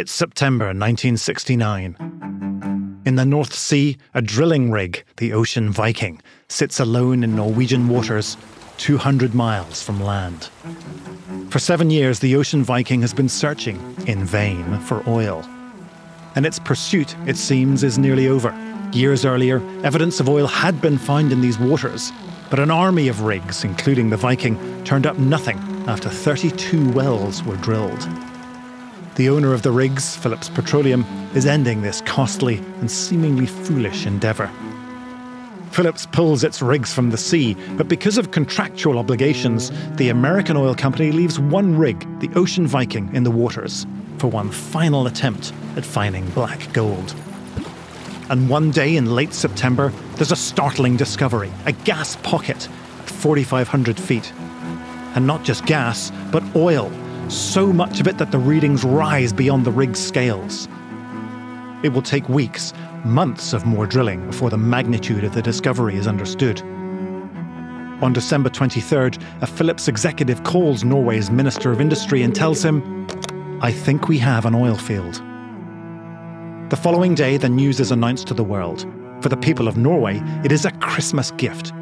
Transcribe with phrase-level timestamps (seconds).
[0.00, 3.02] It's September 1969.
[3.04, 8.38] In the North Sea, a drilling rig, the Ocean Viking, sits alone in Norwegian waters,
[8.78, 10.48] 200 miles from land.
[11.50, 13.76] For seven years, the Ocean Viking has been searching,
[14.06, 15.44] in vain, for oil.
[16.34, 18.54] And its pursuit, it seems, is nearly over.
[18.92, 22.10] Years earlier, evidence of oil had been found in these waters,
[22.50, 27.56] but an army of rigs, including the Viking, turned up nothing after 32 wells were
[27.56, 28.08] drilled.
[29.14, 34.50] The owner of the rigs, Phillips Petroleum, is ending this costly and seemingly foolish endeavour.
[35.70, 40.74] Phillips pulls its rigs from the sea, but because of contractual obligations, the American oil
[40.74, 43.86] company leaves one rig, the Ocean Viking, in the waters
[44.18, 47.14] for one final attempt at finding black gold.
[48.30, 52.68] And one day in late September, there's a startling discovery a gas pocket
[53.00, 54.32] at 4,500 feet.
[55.16, 56.92] And not just gas, but oil
[57.28, 60.68] so much of it that the readings rise beyond the rig's scales.
[61.82, 62.72] It will take weeks,
[63.04, 66.60] months of more drilling before the magnitude of the discovery is understood.
[68.00, 73.08] On December 23rd, a Phillips executive calls Norway's Minister of Industry and tells him,
[73.60, 75.20] I think we have an oil field.
[76.70, 78.86] The following day, the news is announced to the world.
[79.22, 81.72] For the people of Norway, it is a Christmas gift.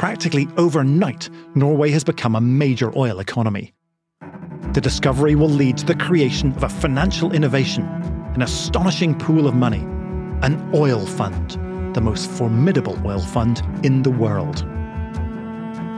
[0.00, 3.72] Practically overnight, Norway has become a major oil economy.
[4.72, 7.84] The discovery will lead to the creation of a financial innovation,
[8.34, 9.82] an astonishing pool of money,
[10.42, 11.52] an oil fund,
[11.94, 14.66] the most formidable oil fund in the world.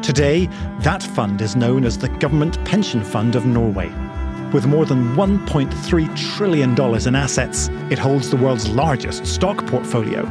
[0.05, 0.45] Today,
[0.81, 3.91] that fund is known as the Government Pension Fund of Norway.
[4.55, 10.25] With more than $1.3 trillion in assets, it holds the world's largest stock portfolio.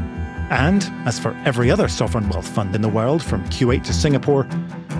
[0.50, 4.48] And, as for every other sovereign wealth fund in the world, from Kuwait to Singapore,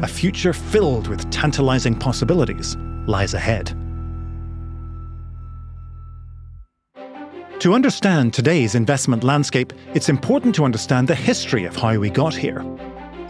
[0.02, 2.76] a future filled with tantalizing possibilities
[3.08, 3.68] lies ahead.
[7.60, 12.36] To understand today's investment landscape, it's important to understand the history of how we got
[12.36, 12.62] here.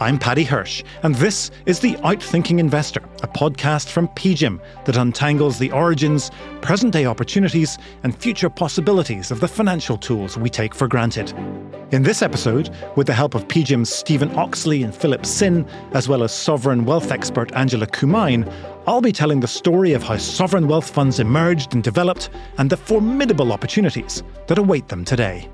[0.00, 5.58] I'm Paddy Hirsch, and this is The Outthinking Investor, a podcast from PGIM that untangles
[5.58, 6.32] the origins,
[6.62, 11.32] present day opportunities, and future possibilities of the financial tools we take for granted.
[11.92, 16.24] In this episode, with the help of PGIM's Stephen Oxley and Philip Sin, as well
[16.24, 18.50] as sovereign wealth expert Angela Cummine,
[18.88, 22.76] I'll be telling the story of how sovereign wealth funds emerged and developed, and the
[22.76, 25.48] formidable opportunities that await them today.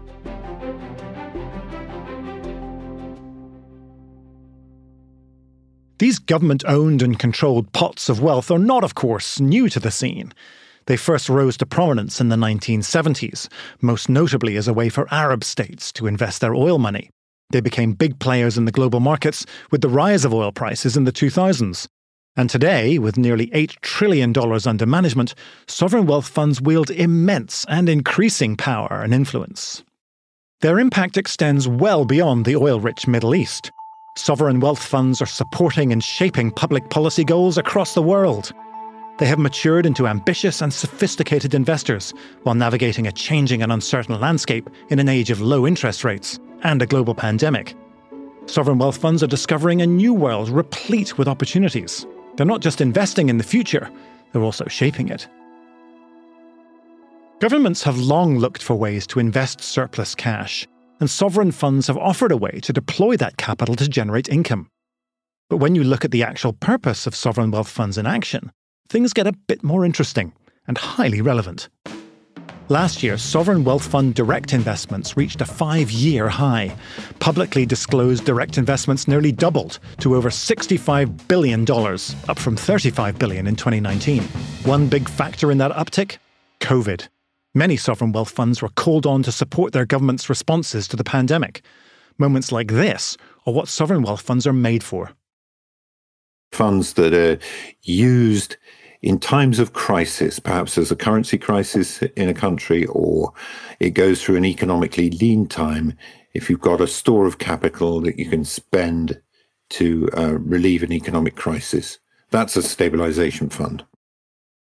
[6.01, 9.91] These government owned and controlled pots of wealth are not, of course, new to the
[9.91, 10.33] scene.
[10.87, 13.49] They first rose to prominence in the 1970s,
[13.83, 17.11] most notably as a way for Arab states to invest their oil money.
[17.51, 21.05] They became big players in the global markets with the rise of oil prices in
[21.05, 21.87] the 2000s.
[22.35, 25.35] And today, with nearly $8 trillion under management,
[25.67, 29.85] sovereign wealth funds wield immense and increasing power and influence.
[30.63, 33.71] Their impact extends well beyond the oil rich Middle East.
[34.23, 38.53] Sovereign wealth funds are supporting and shaping public policy goals across the world.
[39.19, 44.69] They have matured into ambitious and sophisticated investors while navigating a changing and uncertain landscape
[44.91, 47.75] in an age of low interest rates and a global pandemic.
[48.45, 52.07] Sovereign wealth funds are discovering a new world replete with opportunities.
[52.37, 53.91] They're not just investing in the future,
[54.33, 55.27] they're also shaping it.
[57.39, 60.69] Governments have long looked for ways to invest surplus cash
[61.01, 64.69] and sovereign funds have offered a way to deploy that capital to generate income.
[65.49, 68.53] But when you look at the actual purpose of sovereign wealth funds in action,
[68.89, 70.33] things get a bit more interesting
[70.69, 71.69] and highly relevant.
[72.69, 76.77] Last year, sovereign wealth fund direct investments reached a five year high.
[77.19, 81.63] Publicly disclosed direct investments nearly doubled to over $65 billion,
[82.29, 84.23] up from 35 billion in 2019.
[84.63, 86.19] One big factor in that uptick?
[86.61, 87.09] COVID.
[87.55, 91.63] Many sovereign wealth funds were called on to support their government's responses to the pandemic.
[92.17, 95.11] Moments like this are what sovereign wealth funds are made for.
[96.53, 97.41] Funds that are
[97.83, 98.57] used
[99.03, 103.33] in times of crisis, perhaps there's a currency crisis in a country, or
[103.81, 105.95] it goes through an economically lean time.
[106.35, 109.21] If you've got a store of capital that you can spend
[109.71, 111.99] to uh, relieve an economic crisis,
[112.31, 113.85] that's a stabilization fund.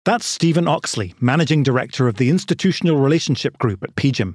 [0.04, 4.34] That's Stephen Oxley, Managing Director of the Institutional Relationship Group at PGIM.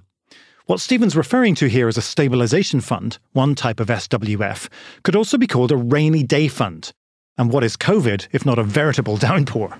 [0.65, 4.67] What Stephen's referring to here as a stabilisation fund, one type of SWF,
[5.03, 6.91] could also be called a rainy day fund.
[7.37, 9.77] And what is COVID if not a veritable downpour?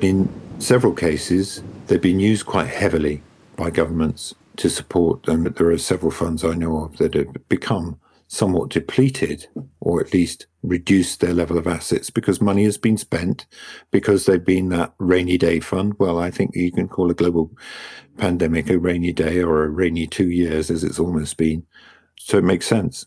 [0.00, 3.22] In several cases, they've been used quite heavily
[3.54, 5.44] by governments to support them.
[5.44, 9.46] There are several funds I know of that have become somewhat depleted
[9.78, 13.46] or at least reduced their level of assets because money has been spent
[13.90, 15.94] because they've been that rainy day fund.
[15.98, 17.50] Well, I think you can call a global
[18.16, 21.64] pandemic a rainy day or a rainy two years as it's almost been.
[22.18, 23.06] So it makes sense.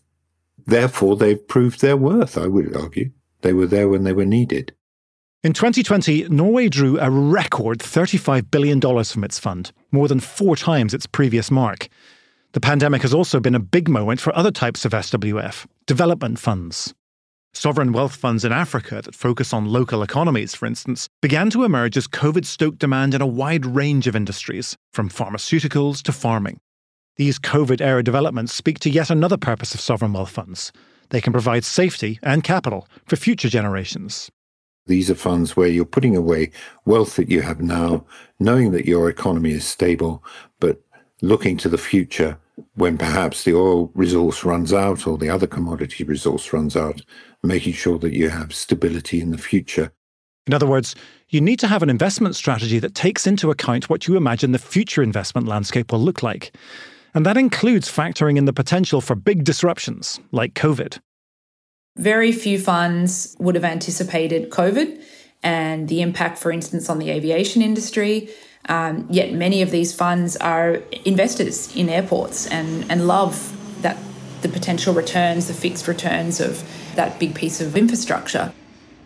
[0.66, 3.10] Therefore, they've proved their worth, I would argue.
[3.42, 4.74] They were there when they were needed.
[5.42, 10.94] In 2020, Norway drew a record $35 billion from its fund, more than four times
[10.94, 11.88] its previous mark.
[12.52, 16.94] The pandemic has also been a big moment for other types of SWF, development funds.
[17.54, 21.98] Sovereign wealth funds in Africa that focus on local economies, for instance, began to emerge
[21.98, 26.60] as COVID stoked demand in a wide range of industries, from pharmaceuticals to farming.
[27.16, 30.72] These COVID era developments speak to yet another purpose of sovereign wealth funds.
[31.10, 34.30] They can provide safety and capital for future generations.
[34.86, 36.52] These are funds where you're putting away
[36.86, 38.06] wealth that you have now,
[38.40, 40.24] knowing that your economy is stable,
[40.58, 40.80] but
[41.20, 42.38] looking to the future
[42.74, 47.02] when perhaps the oil resource runs out or the other commodity resource runs out,
[47.42, 49.92] making sure that you have stability in the future.
[50.46, 50.94] In other words,
[51.28, 54.58] you need to have an investment strategy that takes into account what you imagine the
[54.58, 56.54] future investment landscape will look like.
[57.14, 60.98] And that includes factoring in the potential for big disruptions like COVID.
[61.96, 65.02] Very few funds would have anticipated COVID
[65.42, 68.30] and the impact, for instance, on the aviation industry.
[68.68, 73.98] Um, yet many of these funds are investors in airports and, and love that
[74.42, 76.62] the potential returns, the fixed returns of
[76.94, 78.52] that big piece of infrastructure.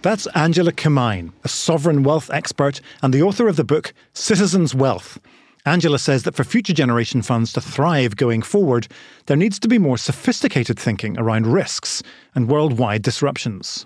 [0.02, 5.18] That's Angela Cummine, a sovereign wealth expert and the author of the book Citizens' Wealth
[5.66, 8.86] Angela says that for future generation funds to thrive going forward,
[9.26, 12.04] there needs to be more sophisticated thinking around risks
[12.36, 13.84] and worldwide disruptions.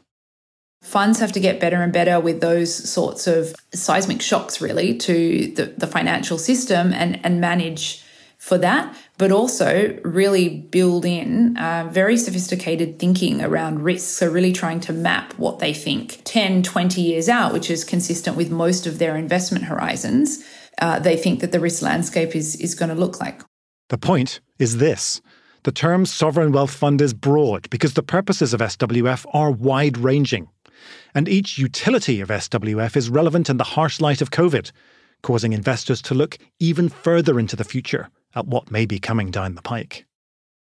[0.82, 5.53] Funds have to get better and better with those sorts of seismic shocks, really, to
[5.55, 8.05] the, the financial system and, and manage
[8.38, 14.09] for that, but also really build in uh, very sophisticated thinking around risks.
[14.09, 18.37] So, really trying to map what they think 10, 20 years out, which is consistent
[18.37, 20.43] with most of their investment horizons
[20.81, 23.43] uh, they think that the risk landscape is, is going to look like.
[23.88, 25.21] The point is this.
[25.62, 30.49] The term sovereign wealth fund is broad because the purposes of SWF are wide ranging.
[31.15, 34.73] And each utility of SWF is relevant in the harsh light of COVID,
[35.23, 39.55] causing investors to look even further into the future at what may be coming down
[39.55, 40.06] the pike.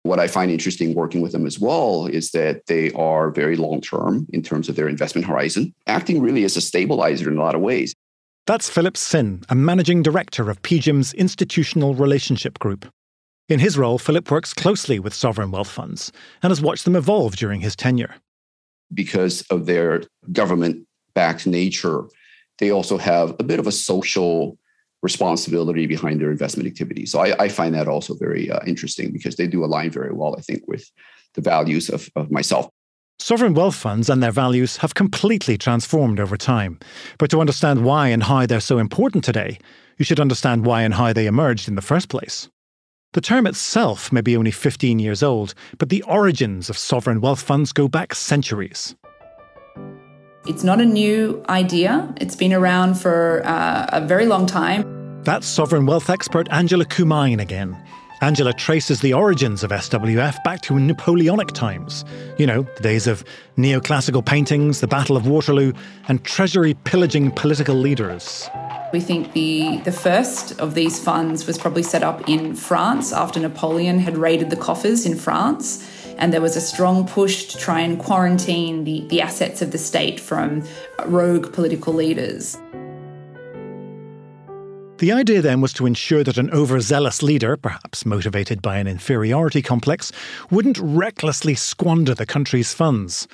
[0.02, 3.81] What I find interesting working with them as well is that they are very long
[3.82, 7.55] term in terms of their investment horizon, acting really as a stabilizer in a lot
[7.55, 7.94] of ways.
[8.47, 12.91] That's Philip Sin, a managing director of PGIM's Institutional Relationship Group.
[13.50, 16.11] In his role, Philip works closely with sovereign wealth funds
[16.43, 18.14] and has watched them evolve during his tenure.
[18.92, 20.02] Because of their
[20.32, 22.04] government backed nature,
[22.58, 24.58] they also have a bit of a social
[25.02, 27.06] responsibility behind their investment activity.
[27.06, 30.34] So I, I find that also very uh, interesting because they do align very well,
[30.37, 30.90] I think, with
[31.34, 32.69] the values of, of myself.
[33.19, 36.78] Sovereign wealth funds and their values have completely transformed over time.
[37.19, 39.58] But to understand why and how they're so important today,
[39.98, 42.48] you should understand why and how they emerged in the first place.
[43.12, 47.43] The term itself may be only 15 years old, but the origins of sovereign wealth
[47.43, 48.95] funds go back centuries.
[50.47, 55.23] It's not a new idea, it's been around for uh, a very long time.
[55.25, 57.77] That's sovereign wealth expert Angela Cummine again.
[58.22, 62.05] Angela traces the origins of SWF back to Napoleonic times.
[62.37, 63.25] You know, the days of
[63.56, 65.73] neoclassical paintings, the Battle of Waterloo,
[66.06, 68.47] and treasury pillaging political leaders.
[68.92, 73.40] We think the, the first of these funds was probably set up in France after
[73.40, 75.88] Napoleon had raided the coffers in France.
[76.18, 79.78] And there was a strong push to try and quarantine the, the assets of the
[79.78, 80.62] state from
[81.06, 82.59] rogue political leaders.
[85.00, 89.62] The idea then was to ensure that an overzealous leader, perhaps motivated by an inferiority
[89.62, 90.12] complex,
[90.50, 93.26] wouldn't recklessly squander the country's funds.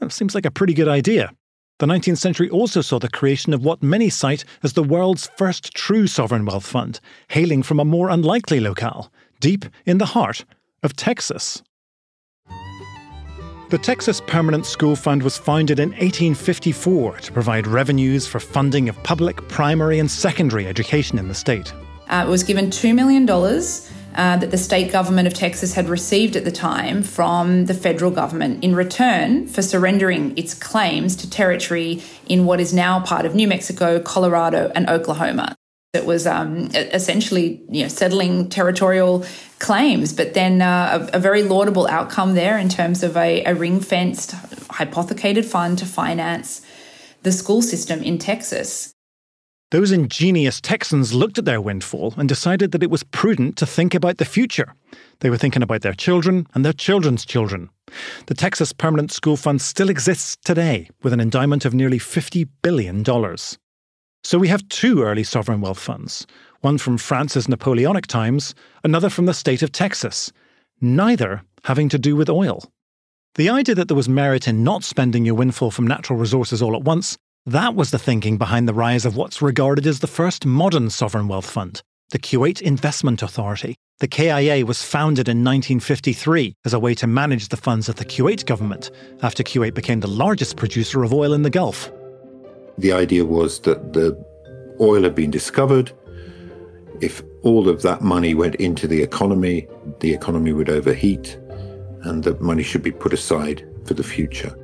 [0.00, 1.32] That seems like a pretty good idea.
[1.78, 5.72] The 19th century also saw the creation of what many cite as the world's first
[5.72, 10.44] true sovereign wealth fund, hailing from a more unlikely locale, deep in the heart
[10.82, 11.62] of Texas.
[13.70, 19.02] The Texas Permanent School Fund was founded in 1854 to provide revenues for funding of
[19.02, 21.72] public primary and secondary education in the state.
[22.08, 26.36] Uh, it was given $2 million uh, that the state government of Texas had received
[26.36, 32.02] at the time from the federal government in return for surrendering its claims to territory
[32.26, 35.56] in what is now part of New Mexico, Colorado, and Oklahoma.
[35.94, 39.24] It was um, essentially you know, settling territorial
[39.58, 43.54] claims, but then uh, a, a, very laudable outcome there in terms of a, a
[43.54, 44.32] ring fenced,
[44.70, 46.60] hypothecated fund to finance
[47.22, 48.94] the school system in Texas.
[49.70, 53.92] Those ingenious Texans looked at their windfall and decided that it was prudent to think
[53.92, 54.72] about the future.
[55.18, 57.70] They were thinking about their children and their children's children.
[58.26, 63.02] The Texas Permanent School Fund still exists today with an endowment of nearly $50 billion.
[64.24, 66.26] So we have two early sovereign wealth funds
[66.62, 70.32] one from France's Napoleonic times, another from the state of Texas,
[70.80, 72.64] neither having to do with oil.
[73.34, 76.74] The idea that there was merit in not spending your windfall from natural resources all
[76.74, 80.46] at once, that was the thinking behind the rise of what's regarded as the first
[80.46, 83.74] modern sovereign wealth fund, the Kuwait Investment Authority.
[84.00, 88.06] The KIA was founded in 1953 as a way to manage the funds of the
[88.06, 88.90] Kuwait government
[89.22, 91.92] after Kuwait became the largest producer of oil in the Gulf.
[92.78, 94.16] The idea was that the
[94.80, 95.92] oil had been discovered.
[97.00, 99.68] If all of that money went into the economy,
[100.00, 101.38] the economy would overheat,
[102.02, 104.56] and the money should be put aside for the future.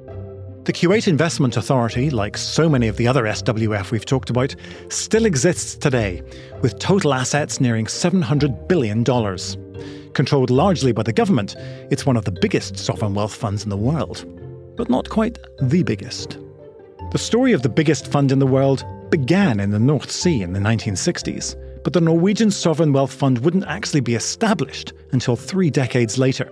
[0.64, 4.55] The Kuwait Investment Authority, like so many of the other SWF we've talked about,
[4.88, 6.23] still exists today,
[6.61, 9.02] with total assets nearing $700 billion.
[10.12, 11.57] Controlled largely by the government,
[11.90, 14.25] it's one of the biggest sovereign wealth funds in the world,
[14.76, 16.38] but not quite the biggest.
[17.11, 20.52] The story of the biggest fund in the world began in the North Sea in
[20.52, 26.19] the 1960s, but the Norwegian Sovereign Wealth Fund wouldn't actually be established until three decades
[26.19, 26.45] later.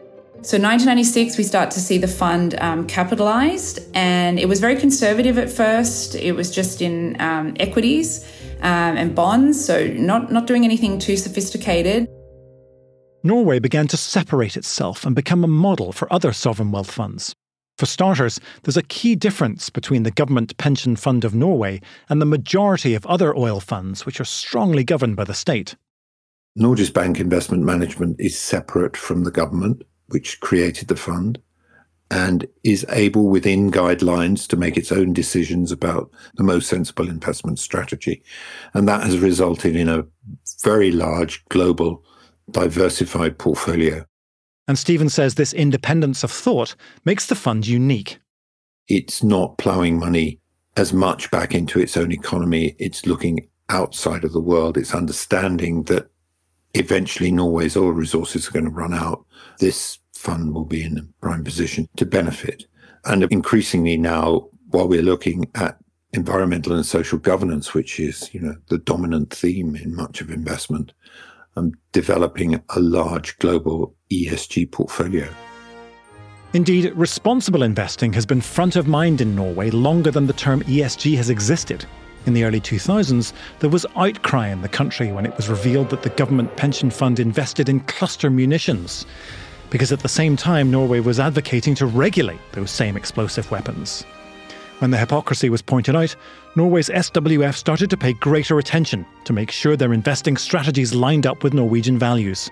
[0.42, 5.38] So 1996, we start to see the fund um, capitalized, and it was very conservative
[5.38, 6.16] at first.
[6.16, 8.24] It was just in um, equities
[8.60, 12.08] um, and bonds, so not not doing anything too sophisticated.
[13.22, 17.36] Norway began to separate itself and become a model for other sovereign wealth funds.
[17.78, 22.26] For starters, there's a key difference between the Government Pension Fund of Norway and the
[22.26, 25.76] majority of other oil funds, which are strongly governed by the state.
[26.58, 31.40] Norges Bank Investment Management is separate from the government which created the fund
[32.10, 37.60] and is able within guidelines to make its own decisions about the most sensible investment
[37.60, 38.24] strategy.
[38.74, 40.04] And that has resulted in a
[40.64, 42.02] very large global
[42.50, 44.04] diversified portfolio.
[44.68, 48.18] And Stephen says this independence of thought makes the fund unique.
[48.86, 50.38] It's not ploughing money
[50.76, 52.76] as much back into its own economy.
[52.78, 54.76] It's looking outside of the world.
[54.76, 56.10] It's understanding that
[56.74, 59.24] eventually Norway's oil resources are going to run out.
[59.58, 62.66] This fund will be in a prime position to benefit.
[63.04, 65.78] And increasingly now, while we're looking at
[66.12, 70.92] environmental and social governance, which is, you know, the dominant theme in much of investment,
[71.58, 75.28] I'm developing a large global ESG portfolio.
[76.54, 81.16] Indeed, responsible investing has been front of mind in Norway longer than the term ESG
[81.16, 81.84] has existed.
[82.26, 86.04] In the early 2000s, there was outcry in the country when it was revealed that
[86.04, 89.04] the government pension fund invested in cluster munitions,
[89.68, 94.04] because at the same time, Norway was advocating to regulate those same explosive weapons.
[94.78, 96.14] When the hypocrisy was pointed out,
[96.58, 101.44] Norway's SWF started to pay greater attention to make sure their investing strategies lined up
[101.44, 102.50] with Norwegian values.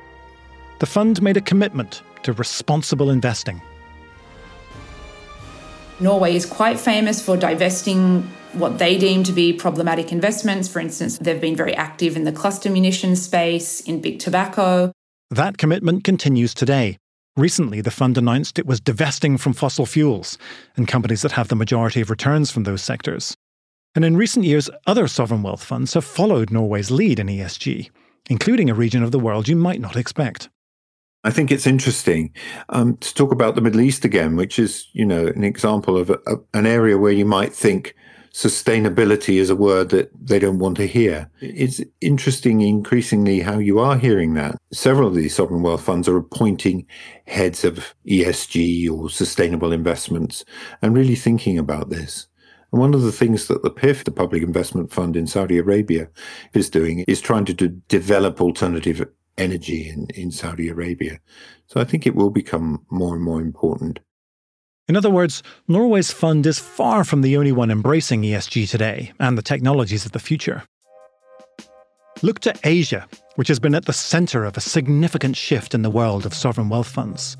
[0.79, 3.61] The fund made a commitment to responsible investing.
[5.99, 8.23] Norway is quite famous for divesting
[8.53, 10.69] what they deem to be problematic investments.
[10.69, 14.93] For instance, they've been very active in the cluster munitions space, in big tobacco.
[15.31, 16.97] That commitment continues today.
[17.37, 20.39] Recently, the fund announced it was divesting from fossil fuels
[20.77, 23.36] and companies that have the majority of returns from those sectors.
[23.97, 27.89] And in recent years, other sovereign wealth funds have followed Norway's lead in ESG,
[28.29, 30.51] including a region of the world you might not expect.
[31.25, 32.31] I think it's interesting
[32.69, 36.11] um, to talk about the Middle East again, which is, you know, an example of
[36.11, 37.97] a, a, an area where you might think
[38.35, 41.31] sustainability is a word that they don't want to hear.
[41.41, 44.57] It's interesting increasingly how you are hearing that.
[44.75, 46.87] Several of these sovereign wealth funds are appointing
[47.27, 50.45] heads of ESG or sustainable investments
[50.83, 52.27] and really thinking about this.
[52.73, 56.09] And one of the things that the PIF, the Public Investment Fund in Saudi Arabia,
[56.53, 59.07] is doing is trying to develop alternative
[59.39, 61.21] energy in, in Saudi Arabia.
[61.67, 64.01] So I think it will become more and more important.
[64.89, 69.37] In other words, Norway's fund is far from the only one embracing ESG today and
[69.37, 70.63] the technologies of the future.
[72.23, 75.91] Look to Asia, which has been at the centre of a significant shift in the
[75.91, 77.37] world of sovereign wealth funds.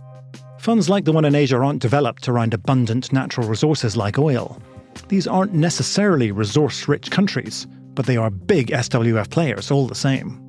[0.59, 4.61] Funds like the one in Asia aren't developed around abundant natural resources like oil.
[5.09, 10.43] These aren't necessarily resource rich countries, but they are big SWF players all the same.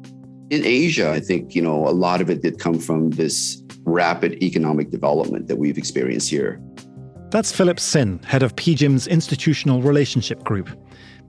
[0.50, 4.42] In Asia, I think, you know, a lot of it did come from this rapid
[4.44, 6.62] economic development that we've experienced here.
[7.30, 10.70] That's Philip Sin, head of PGIM's Institutional Relationship Group.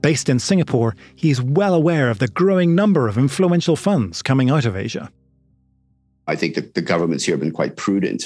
[0.01, 4.65] Based in Singapore, he's well aware of the growing number of influential funds coming out
[4.65, 5.11] of Asia.
[6.27, 8.25] I think that the governments here have been quite prudent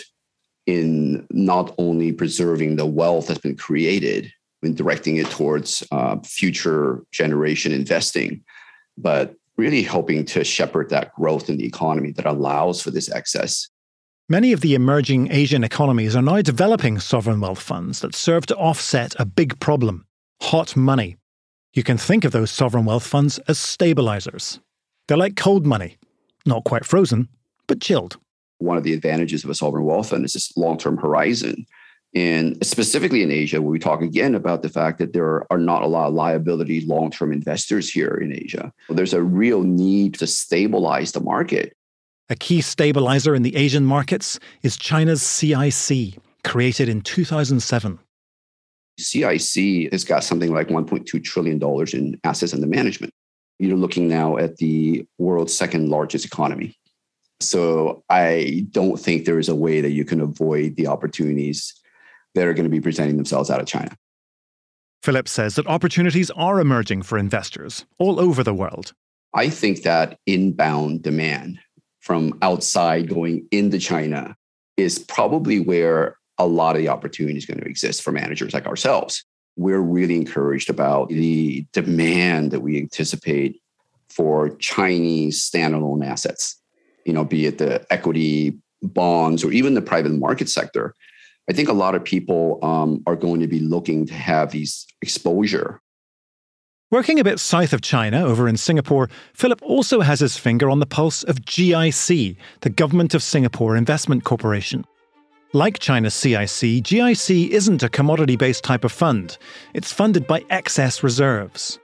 [0.68, 4.32] in not only preserving the wealth that's been created,
[4.64, 8.44] and directing it towards uh, future generation investing,
[8.98, 13.70] but really hoping to shepherd that growth in the economy that allows for this excess.
[14.30, 18.56] Many of the emerging Asian economies are now developing sovereign wealth funds that serve to
[18.56, 20.06] offset a big problem
[20.42, 21.18] hot money.
[21.74, 24.60] You can think of those sovereign wealth funds as stabilizers.
[25.08, 25.98] They're like cold money,
[26.46, 27.30] not quite frozen,
[27.68, 28.18] but chilled.
[28.58, 31.66] One of the advantages of a sovereign wealth fund is this long term horizon.
[32.16, 35.82] And specifically in Asia, where we talk again about the fact that there are not
[35.82, 40.28] a lot of liability long term investors here in Asia, there's a real need to
[40.28, 41.76] stabilize the market.
[42.30, 48.00] A key stabilizer in the Asian markets is China's CIC, created in 2007.
[49.00, 51.62] CIC has got something like $1.2 trillion
[51.94, 53.12] in assets under management.
[53.58, 56.76] You're looking now at the world's second largest economy.
[57.40, 61.74] So I don't think there is a way that you can avoid the opportunities
[62.36, 63.96] that are going to be presenting themselves out of China.
[65.04, 68.94] Philip says that opportunities are emerging for investors all over the world.
[69.34, 71.60] I think that inbound demand
[72.00, 74.36] from outside going into China
[74.78, 78.66] is probably where a lot of the opportunity is going to exist for managers like
[78.66, 79.24] ourselves.
[79.56, 83.62] We're really encouraged about the demand that we anticipate
[84.10, 86.60] for Chinese standalone assets,
[87.06, 90.94] you know, be it the equity bonds or even the private market sector.
[91.50, 94.86] I think a lot of people um, are going to be looking to have these
[95.02, 95.82] exposure.
[96.90, 100.80] Working a bit south of China, over in Singapore, Philip also has his finger on
[100.80, 104.86] the pulse of GIC, the Government of Singapore Investment Corporation.
[105.54, 109.38] Like China's CIC, GIC isn't a commodity based type of fund.
[109.74, 111.80] It's funded by excess reserves.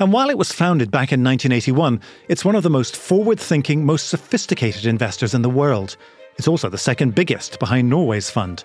[0.00, 3.86] And while it was founded back in 1981, it's one of the most forward thinking,
[3.86, 5.96] most sophisticated investors in the world,
[6.38, 8.64] it's also the second biggest behind Norway's fund.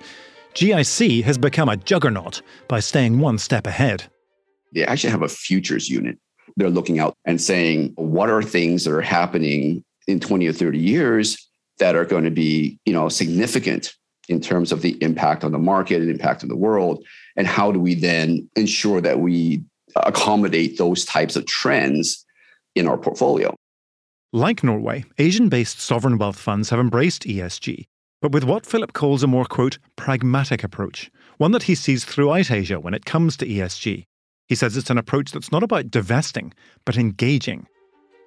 [0.53, 4.05] GIC has become a juggernaut by staying one step ahead.
[4.73, 6.17] They actually have a futures unit.
[6.55, 10.79] They're looking out and saying, what are things that are happening in 20 or 30
[10.79, 11.37] years
[11.79, 13.93] that are going to be, you know, significant
[14.29, 17.05] in terms of the impact on the market and impact on the world?
[17.35, 19.63] And how do we then ensure that we
[19.95, 22.25] accommodate those types of trends
[22.75, 23.55] in our portfolio?
[24.37, 27.85] Like Norway, Asian based sovereign wealth funds have embraced ESG,
[28.21, 32.51] but with what Philip calls a more, quote, pragmatic approach, one that he sees throughout
[32.51, 34.03] Asia when it comes to ESG.
[34.47, 36.53] He says it's an approach that's not about divesting,
[36.85, 37.65] but engaging.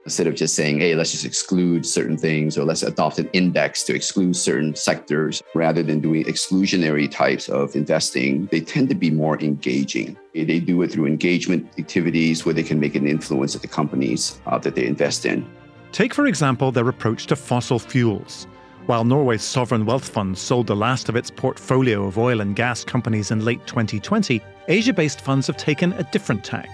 [0.04, 3.84] Instead of just saying, hey, let's just exclude certain things or let's adopt an index
[3.84, 9.12] to exclude certain sectors rather than doing exclusionary types of investing, they tend to be
[9.12, 10.16] more engaging.
[10.34, 14.40] They do it through engagement activities where they can make an influence at the companies
[14.46, 15.48] uh, that they invest in.
[15.92, 18.46] Take, for example, their approach to fossil fuels.
[18.86, 22.84] While Norway's sovereign wealth fund sold the last of its portfolio of oil and gas
[22.84, 26.68] companies in late 2020, Asia based funds have taken a different tack.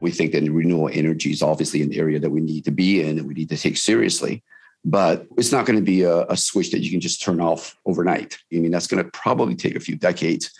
[0.00, 3.18] We think that renewable energy is obviously an area that we need to be in
[3.18, 4.42] and we need to take seriously.
[4.84, 7.76] But it's not going to be a, a switch that you can just turn off
[7.86, 8.38] overnight.
[8.52, 10.52] I mean, that's going to probably take a few decades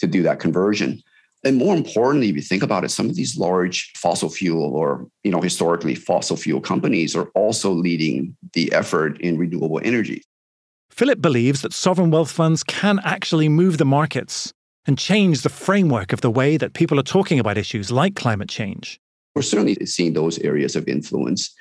[0.00, 1.02] to do that conversion.
[1.44, 5.08] And more importantly, if you think about it, some of these large fossil fuel or,
[5.24, 10.22] you know, historically fossil fuel companies are also leading the effort in renewable energy.
[10.90, 14.52] Philip believes that sovereign wealth funds can actually move the markets
[14.86, 18.48] and change the framework of the way that people are talking about issues like climate
[18.48, 19.00] change.
[19.34, 21.54] We're certainly seeing those areas of influence.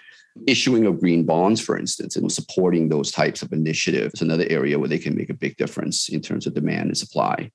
[0.48, 4.88] Issuing of green bonds, for instance, and supporting those types of initiatives, another area where
[4.88, 7.52] they can make a big difference in terms of demand and supply.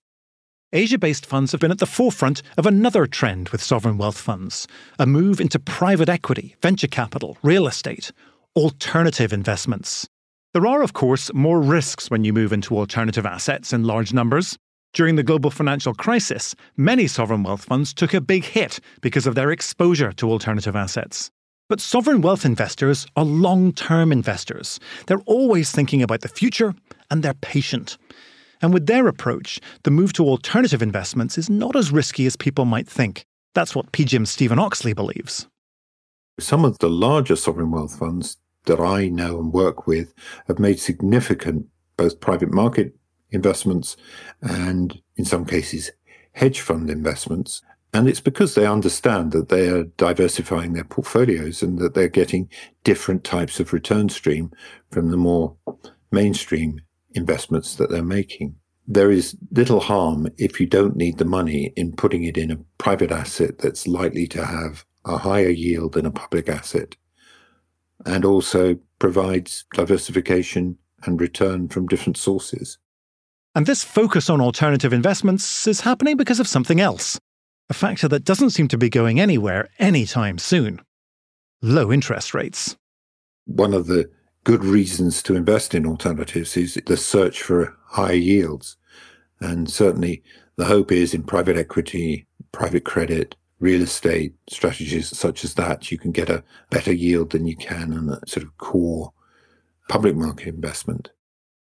[0.72, 4.66] Asia based funds have been at the forefront of another trend with sovereign wealth funds
[4.98, 8.10] a move into private equity, venture capital, real estate,
[8.56, 10.08] alternative investments.
[10.54, 14.58] There are, of course, more risks when you move into alternative assets in large numbers.
[14.92, 19.36] During the global financial crisis, many sovereign wealth funds took a big hit because of
[19.36, 21.30] their exposure to alternative assets.
[21.68, 24.80] But sovereign wealth investors are long term investors.
[25.06, 26.74] They're always thinking about the future
[27.08, 27.98] and they're patient.
[28.62, 32.64] And with their approach, the move to alternative investments is not as risky as people
[32.64, 33.24] might think.
[33.54, 35.46] That's what PGIM's Stephen Oxley believes.
[36.38, 40.12] Some of the larger sovereign wealth funds that I know and work with
[40.48, 41.66] have made significant
[41.96, 42.94] both private market
[43.30, 43.96] investments
[44.42, 45.90] and, in some cases,
[46.32, 47.62] hedge fund investments.
[47.94, 52.50] And it's because they understand that they are diversifying their portfolios and that they're getting
[52.84, 54.50] different types of return stream
[54.90, 55.56] from the more
[56.12, 56.80] mainstream
[57.16, 58.56] investments that they're making.
[58.86, 62.58] There is little harm if you don't need the money in putting it in a
[62.78, 66.94] private asset that's likely to have a higher yield than a public asset
[68.04, 72.78] and also provides diversification and return from different sources.
[73.54, 77.18] And this focus on alternative investments is happening because of something else,
[77.70, 80.80] a factor that doesn't seem to be going anywhere anytime soon
[81.62, 82.76] low interest rates.
[83.46, 84.10] One of the
[84.46, 88.76] good reasons to invest in alternatives is the search for high yields.
[89.40, 90.22] And certainly
[90.54, 95.98] the hope is in private equity, private credit, real estate strategies such as that, you
[95.98, 99.12] can get a better yield than you can in a sort of core
[99.88, 101.10] public market investment.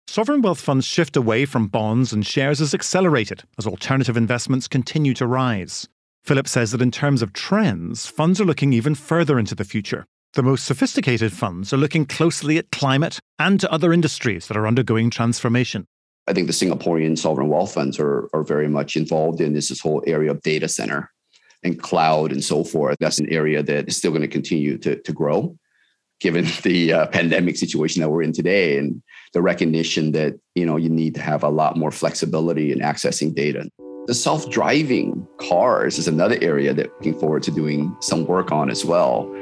[0.05, 5.13] Sovereign wealth funds shift away from bonds and shares has accelerated as alternative investments continue
[5.13, 5.87] to rise.
[6.25, 10.05] Philip says that in terms of trends, funds are looking even further into the future.
[10.33, 14.65] The most sophisticated funds are looking closely at climate and to other industries that are
[14.65, 15.85] undergoing transformation.
[16.27, 19.79] I think the Singaporean sovereign wealth funds are, are very much involved in this, this
[19.79, 21.11] whole area of data center
[21.61, 22.97] and cloud and so forth.
[22.99, 25.55] That's an area that is still going to continue to, to grow
[26.19, 30.77] given the uh, pandemic situation that we're in today and the recognition that you know
[30.77, 33.69] you need to have a lot more flexibility in accessing data
[34.05, 38.83] the self-driving cars is another area that looking forward to doing some work on as
[38.83, 39.33] well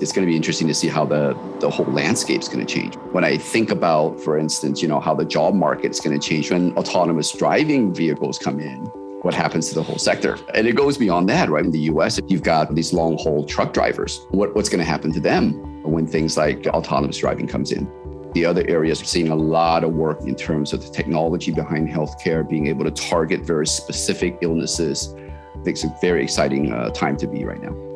[0.00, 2.72] it's going to be interesting to see how the, the whole landscape is going to
[2.72, 2.94] change.
[3.12, 6.24] When I think about, for instance, you know, how the job market is going to
[6.28, 8.84] change when autonomous driving vehicles come in,
[9.22, 10.38] what happens to the whole sector?
[10.54, 11.64] And it goes beyond that, right?
[11.64, 14.24] In the US, you've got these long haul truck drivers.
[14.30, 17.90] What, what's going to happen to them when things like autonomous driving comes in?
[18.34, 21.88] The other areas, we're seeing a lot of work in terms of the technology behind
[21.88, 25.12] healthcare, being able to target very specific illnesses.
[25.16, 27.87] I think it's a very exciting uh, time to be right now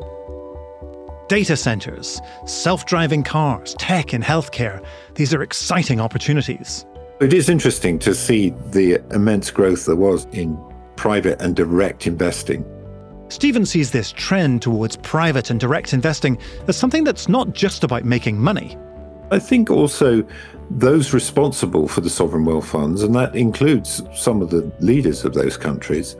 [1.27, 4.83] data centers, self driving cars, tech in healthcare.
[5.15, 6.85] These are exciting opportunities.
[7.19, 10.57] It is interesting to see the immense growth there was in
[10.95, 12.65] private and direct investing.
[13.29, 18.03] Stephen sees this trend towards private and direct investing as something that's not just about
[18.03, 18.77] making money.
[19.31, 20.23] I think also
[20.69, 25.33] those responsible for the sovereign wealth funds, and that includes some of the leaders of
[25.33, 26.15] those countries,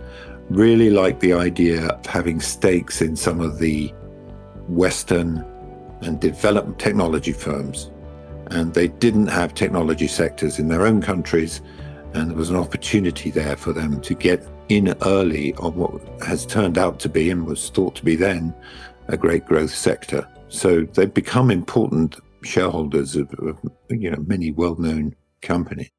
[0.50, 3.94] really like the idea of having stakes in some of the
[4.68, 5.46] Western
[6.02, 7.90] and developed technology firms.
[8.48, 11.62] And they didn't have technology sectors in their own countries.
[12.14, 16.46] And there was an opportunity there for them to get in early on what has
[16.46, 18.54] turned out to be and was thought to be then
[19.08, 20.28] a great growth sector.
[20.50, 23.58] So they've become important shareholders of, of
[23.90, 25.90] you know many well-known companies.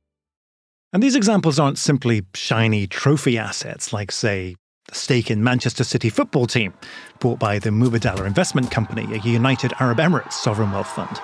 [0.92, 4.54] And these examples aren't simply shiny trophy assets like, say,
[4.94, 6.72] stake in Manchester City football team,
[7.20, 11.20] bought by the Mubadala Investment Company, a United Arab Emirates sovereign wealth fund.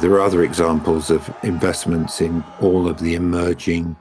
[0.00, 3.96] There are other examples of investments in all of the emerging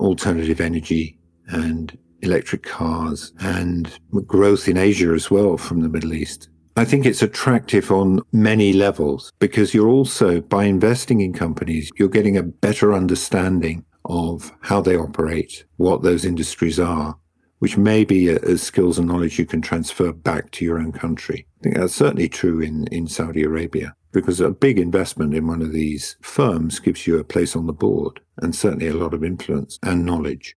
[0.00, 6.48] alternative energy and electric cars and growth in Asia as well from the Middle East.
[6.76, 12.08] I think it's attractive on many levels because you're also, by investing in companies, you're
[12.08, 17.18] getting a better understanding of how they operate, what those industries are,
[17.58, 20.92] which may be a, a skills and knowledge you can transfer back to your own
[20.92, 21.46] country.
[21.60, 25.62] I think that's certainly true in, in Saudi Arabia because a big investment in one
[25.62, 29.22] of these firms gives you a place on the board and certainly a lot of
[29.22, 30.54] influence and knowledge.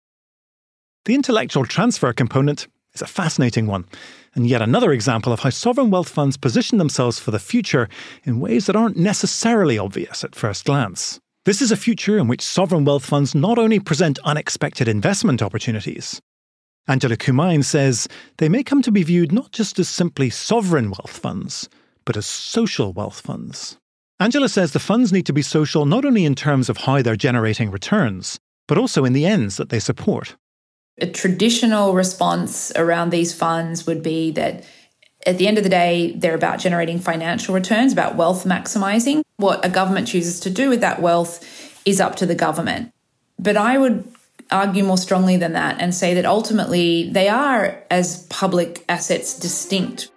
[1.04, 3.86] The intellectual transfer component is a fascinating one,
[4.34, 7.88] and yet another example of how sovereign wealth funds position themselves for the future
[8.24, 11.18] in ways that aren't necessarily obvious at first glance.
[11.46, 16.20] This is a future in which sovereign wealth funds not only present unexpected investment opportunities,
[16.90, 21.16] Angela Cummine says they may come to be viewed not just as simply sovereign wealth
[21.16, 21.68] funds,
[22.04, 23.78] but as social wealth funds.
[24.18, 27.14] Angela says the funds need to be social not only in terms of how they're
[27.14, 30.34] generating returns, but also in the ends that they support.
[31.00, 34.64] A traditional response around these funds would be that
[35.24, 39.22] at the end of the day, they're about generating financial returns, about wealth maximizing.
[39.36, 42.92] What a government chooses to do with that wealth is up to the government.
[43.38, 44.04] But I would
[44.50, 50.10] argue more strongly than that and say that ultimately they are, as public assets, distinct.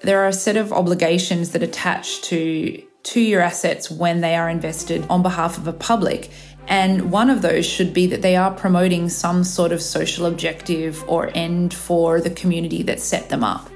[0.00, 4.48] There are a set of obligations that attach to, to your assets when they are
[4.48, 6.30] invested on behalf of a public.
[6.66, 11.04] And one of those should be that they are promoting some sort of social objective
[11.08, 13.68] or end for the community that set them up.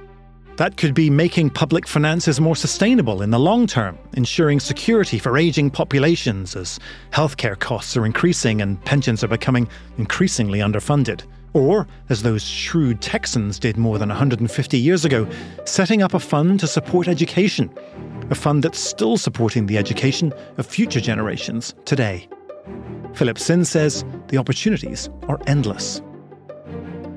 [0.59, 5.39] That could be making public finances more sustainable in the long term, ensuring security for
[5.39, 6.81] ageing populations as
[7.13, 9.69] healthcare costs are increasing and pensions are becoming
[9.99, 11.23] increasingly underfunded.
[11.53, 15.29] Or, as those shrewd Texans did more than 150 years ago,
[15.65, 17.73] setting up a fund to support education,
[18.31, 22.29] a fund that's still supporting the education of future generations today.
[23.15, 26.03] Philip Sin says the opportunities are endless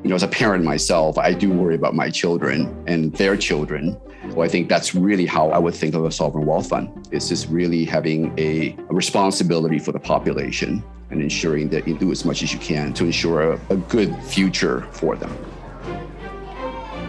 [0.03, 3.99] you know, as a parent myself, I do worry about my children and their children.
[4.29, 7.07] Well, I think that's really how I would think of a sovereign wealth fund.
[7.11, 12.11] It's just really having a, a responsibility for the population and ensuring that you do
[12.11, 15.35] as much as you can to ensure a, a good future for them.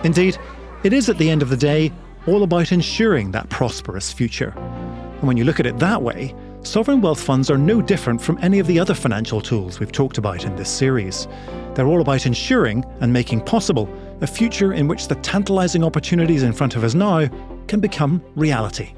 [0.05, 0.37] Indeed,
[0.83, 1.92] it is at the end of the day
[2.26, 4.52] all about ensuring that prosperous future.
[4.57, 8.38] And when you look at it that way, sovereign wealth funds are no different from
[8.42, 11.27] any of the other financial tools we've talked about in this series.
[11.75, 13.88] They're all about ensuring and making possible
[14.20, 17.29] a future in which the tantalising opportunities in front of us now
[17.66, 18.94] can become reality.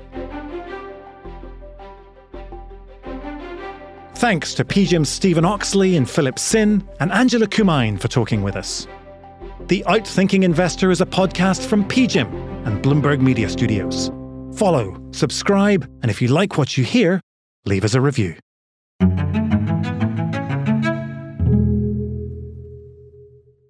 [4.17, 8.87] Thanks to PGIM's Stephen Oxley and Philip Sin and Angela Cummine for talking with us.
[9.67, 14.11] The Outthinking Investor is a podcast from PGIM and Bloomberg Media Studios.
[14.57, 17.21] Follow, subscribe, and if you like what you hear,
[17.65, 18.37] leave us a review.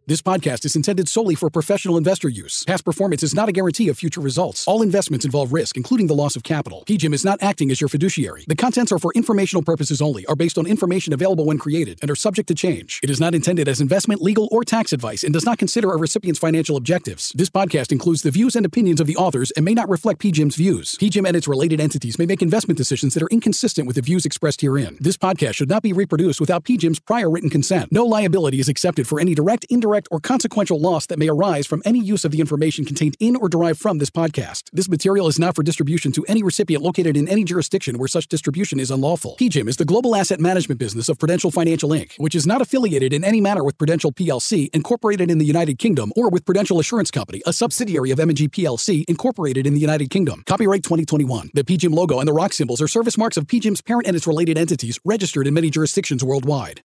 [0.06, 2.62] This podcast is intended solely for professional investor use.
[2.64, 4.68] Past performance is not a guarantee of future results.
[4.68, 6.84] All investments involve risk, including the loss of capital.
[6.86, 8.44] PGIM is not acting as your fiduciary.
[8.46, 12.10] The contents are for informational purposes only, are based on information available when created, and
[12.10, 13.00] are subject to change.
[13.02, 15.96] It is not intended as investment, legal, or tax advice and does not consider a
[15.96, 17.32] recipient's financial objectives.
[17.34, 20.56] This podcast includes the views and opinions of the authors and may not reflect PGIM's
[20.56, 20.96] views.
[21.00, 24.26] PGIM and its related entities may make investment decisions that are inconsistent with the views
[24.26, 24.98] expressed herein.
[25.00, 27.90] This podcast should not be reproduced without PGIM's prior written consent.
[27.90, 29.64] No liability is accepted for any direct,
[29.94, 33.36] indirect, or consequential loss that may arise from any use of the information contained in
[33.36, 34.64] or derived from this podcast.
[34.72, 38.28] This material is not for distribution to any recipient located in any jurisdiction where such
[38.28, 39.36] distribution is unlawful.
[39.40, 43.12] PGIM is the global asset management business of Prudential Financial Inc., which is not affiliated
[43.12, 47.10] in any manner with Prudential PLC, incorporated in the United Kingdom, or with Prudential Assurance
[47.10, 50.42] Company, a subsidiary of M&G PLC, incorporated in the United Kingdom.
[50.46, 51.50] Copyright 2021.
[51.54, 54.26] The PGIM logo and the rock symbols are service marks of PGIM's parent and its
[54.26, 56.82] related entities registered in many jurisdictions worldwide.